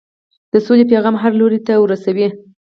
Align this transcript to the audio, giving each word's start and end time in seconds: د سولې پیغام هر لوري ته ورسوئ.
د 0.53 0.55
سولې 0.65 0.85
پیغام 0.91 1.15
هر 1.23 1.31
لوري 1.39 1.59
ته 1.67 1.73
ورسوئ. 1.77 2.27